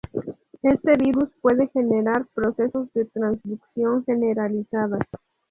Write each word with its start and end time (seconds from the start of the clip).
Este 0.63 0.93
virus 0.97 1.29
puede 1.43 1.67
generar 1.67 2.25
procesos 2.33 2.91
de 2.93 3.05
transducción 3.05 4.03
generalizada. 4.03 4.97